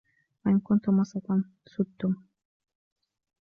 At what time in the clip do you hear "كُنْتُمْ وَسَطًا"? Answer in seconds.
0.59-1.43